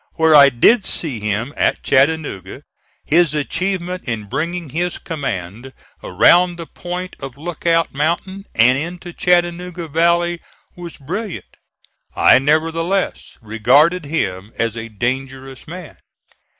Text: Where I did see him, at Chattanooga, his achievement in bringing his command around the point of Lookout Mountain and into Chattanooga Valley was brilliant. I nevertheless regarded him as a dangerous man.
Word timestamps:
Where 0.13 0.33
I 0.33 0.49
did 0.49 0.83
see 0.83 1.19
him, 1.19 1.53
at 1.55 1.83
Chattanooga, 1.83 2.63
his 3.05 3.35
achievement 3.35 4.05
in 4.05 4.23
bringing 4.23 4.69
his 4.71 4.97
command 4.97 5.73
around 6.03 6.55
the 6.55 6.65
point 6.65 7.15
of 7.19 7.37
Lookout 7.37 7.93
Mountain 7.93 8.45
and 8.55 8.79
into 8.79 9.13
Chattanooga 9.13 9.87
Valley 9.87 10.41
was 10.75 10.97
brilliant. 10.97 11.55
I 12.15 12.39
nevertheless 12.39 13.37
regarded 13.43 14.05
him 14.05 14.51
as 14.57 14.75
a 14.75 14.89
dangerous 14.89 15.67
man. 15.67 15.97